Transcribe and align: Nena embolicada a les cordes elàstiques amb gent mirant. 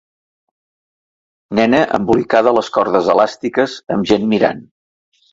Nena 1.59 1.81
embolicada 1.97 2.53
a 2.53 2.57
les 2.59 2.69
cordes 2.77 3.09
elàstiques 3.15 3.75
amb 3.97 4.09
gent 4.13 4.27
mirant. 4.33 4.65